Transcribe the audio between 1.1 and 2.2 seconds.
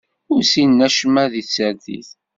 di tsertit.